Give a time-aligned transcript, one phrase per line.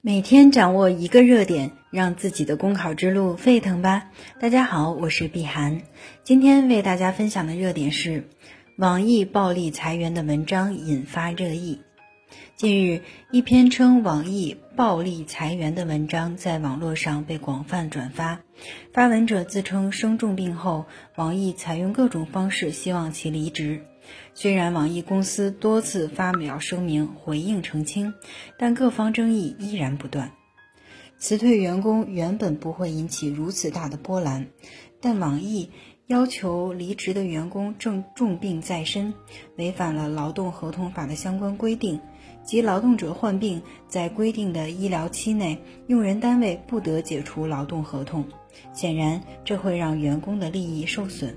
[0.00, 4.12] 每天掌握一个热点，让自己的公考之路沸腾吧！
[4.38, 5.82] 大家好，我是碧涵，
[6.22, 8.28] 今天为大家分享的热点是
[8.76, 11.80] 网易暴力裁员的文章引发热议。
[12.54, 18.38] 近日，一篇称网易暴力裁员的文章在网络上被广泛转发，
[18.92, 20.86] 发文者自称生重病后，
[21.16, 23.82] 网易采用各种方式希望其离职。
[24.34, 28.14] 虽然网易公司多次发表声明回应澄清，
[28.58, 30.32] 但各方争议依然不断。
[31.18, 34.46] 辞退员工原本不会引起如此大的波澜，
[35.00, 35.70] 但网易
[36.06, 39.12] 要求离职的员工正重病在身，
[39.56, 42.00] 违反了劳动合同法的相关规定，
[42.44, 48.24] 即劳动者患病在规定的医疗期内，用人单位不得解除劳动合同。
[48.72, 51.36] 显然，这会让员工的利益受损。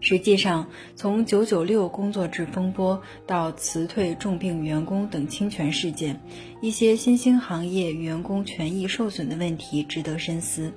[0.00, 6.20] 实际上，从“九九六”工作制风波到辞退重病员工等侵权事件，
[6.60, 10.72] 一些新兴行业员工权益受损的问题值得深思。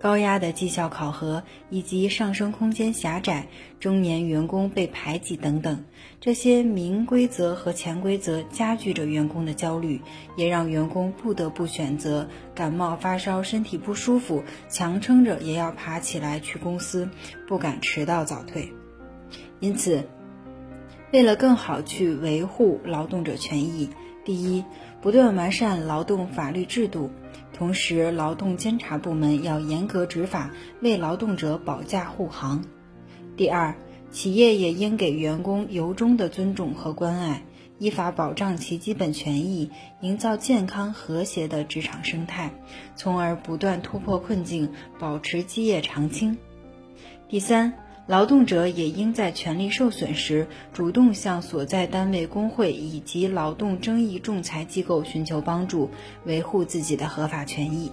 [0.00, 3.48] 高压的绩效考核以及上升空间狭窄、
[3.80, 5.84] 中年员工被排挤等等，
[6.20, 10.00] 这些明规则和潜规则加剧着员工的焦虑，
[10.36, 17.08] 也让员工不得不选择感冒发烧、身体不舒服，强撑着也要爬起来去公司，
[17.48, 18.72] 不敢迟到早退。
[19.58, 20.08] 因此，
[21.12, 23.90] 为了更好去维护劳动者权益，
[24.28, 24.62] 第一，
[25.00, 27.10] 不断完善劳动法律制度。
[27.54, 30.50] 同时，劳动监察部门要严格执法，
[30.82, 32.62] 为劳动者保驾护航。
[33.38, 33.74] 第二，
[34.10, 37.42] 企业也应给员工由衷的尊重和关爱，
[37.78, 39.70] 依法保障其基本权益，
[40.02, 42.52] 营造健康和谐的职场生态，
[42.96, 46.36] 从而不断突破困境，保持基业长青。
[47.30, 47.72] 第三。
[48.08, 55.90] 劳动者也应在权利受损时，主动向所在单位工会以及劳动争议仲裁机构寻求帮助，
[56.24, 57.92] 维护自己的合法权益。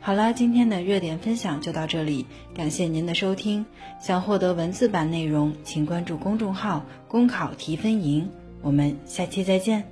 [0.00, 3.66] 好了，今天的热点分享就到这里，感谢您的收听。
[4.00, 8.30] 想获得文字版内容，请关注公众号“公考提分营”。
[8.62, 9.91] 我们下期再见。